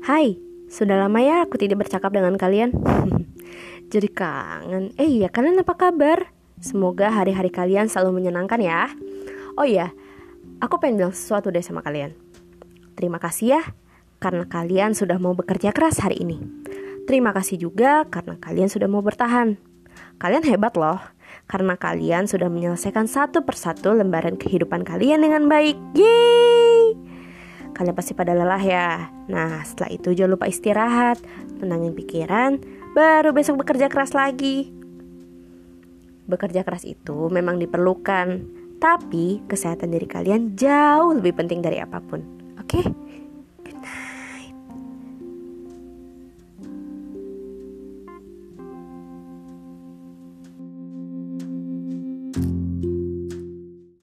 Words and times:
Hai, 0.00 0.40
sudah 0.72 0.96
lama 0.96 1.20
ya 1.20 1.44
aku 1.44 1.60
tidak 1.60 1.84
bercakap 1.84 2.08
dengan 2.08 2.32
kalian. 2.40 2.72
Jadi 3.92 4.08
kangen. 4.08 4.96
Eh 4.96 5.20
iya, 5.20 5.28
kalian 5.28 5.60
apa 5.60 5.76
kabar? 5.76 6.32
Semoga 6.56 7.12
hari-hari 7.12 7.52
kalian 7.52 7.84
selalu 7.84 8.16
menyenangkan 8.16 8.64
ya. 8.64 8.88
Oh 9.60 9.68
iya, 9.68 9.92
aku 10.56 10.80
pengen 10.80 11.04
bilang 11.04 11.12
sesuatu 11.12 11.52
deh 11.52 11.60
sama 11.60 11.84
kalian. 11.84 12.16
Terima 12.96 13.20
kasih 13.20 13.60
ya, 13.60 13.62
karena 14.24 14.48
kalian 14.48 14.96
sudah 14.96 15.20
mau 15.20 15.36
bekerja 15.36 15.68
keras 15.76 16.00
hari 16.00 16.24
ini. 16.24 16.40
Terima 17.04 17.36
kasih 17.36 17.60
juga 17.60 18.08
karena 18.08 18.40
kalian 18.40 18.72
sudah 18.72 18.88
mau 18.88 19.04
bertahan. 19.04 19.60
Kalian 20.16 20.48
hebat 20.48 20.80
loh, 20.80 20.96
karena 21.44 21.76
kalian 21.76 22.24
sudah 22.24 22.48
menyelesaikan 22.48 23.04
satu 23.04 23.44
persatu 23.44 23.92
lembaran 23.92 24.40
kehidupan 24.40 24.80
kalian 24.80 25.20
dengan 25.20 25.44
baik. 25.44 25.76
Yeay! 25.92 26.69
Kalian 27.80 27.96
pasti 27.96 28.12
pada 28.12 28.36
lelah 28.36 28.60
ya. 28.60 29.08
Nah, 29.32 29.64
setelah 29.64 29.88
itu 29.88 30.12
jangan 30.12 30.36
lupa 30.36 30.52
istirahat, 30.52 31.16
tenangin 31.56 31.96
pikiran, 31.96 32.60
baru 32.92 33.32
besok 33.32 33.64
bekerja 33.64 33.88
keras 33.88 34.12
lagi. 34.12 34.68
Bekerja 36.28 36.60
keras 36.60 36.84
itu 36.84 37.32
memang 37.32 37.56
diperlukan, 37.56 38.44
tapi 38.76 39.40
kesehatan 39.48 39.96
diri 39.96 40.04
kalian 40.04 40.60
jauh 40.60 41.16
lebih 41.16 41.40
penting 41.40 41.64
dari 41.64 41.80
apa 41.80 42.04
pun. 42.04 42.20
Oke? 42.60 42.84
Okay? 42.84 42.99